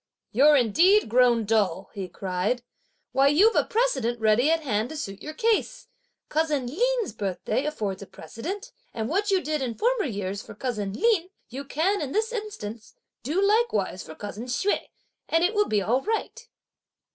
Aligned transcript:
"You're 0.31 0.55
indeed 0.55 1.09
grown 1.09 1.45
dull!" 1.45 1.91
he 1.93 2.07
cried; 2.07 2.63
"why 3.11 3.27
you've 3.27 3.55
a 3.55 3.63
precedent 3.63 4.19
ready 4.19 4.49
at 4.49 4.63
hand 4.63 4.89
to 4.89 4.97
suit 4.97 5.21
your 5.21 5.35
case! 5.35 5.89
Cousin 6.27 6.65
Lin's 6.65 7.13
birthday 7.13 7.65
affords 7.65 8.01
a 8.01 8.07
precedent, 8.07 8.71
and 8.95 9.07
what 9.07 9.29
you 9.29 9.41
did 9.43 9.61
in 9.61 9.75
former 9.77 10.05
years 10.05 10.41
for 10.41 10.55
cousin 10.55 10.91
Lin, 10.93 11.29
you 11.49 11.63
can 11.63 12.01
in 12.01 12.13
this 12.13 12.33
instance 12.33 12.95
likewise 13.27 14.01
do 14.01 14.07
for 14.07 14.15
cousin 14.15 14.45
Hsüeh, 14.45 14.87
and 15.29 15.43
it 15.43 15.53
will 15.53 15.67
be 15.67 15.83
all 15.83 16.01
right." 16.01 16.47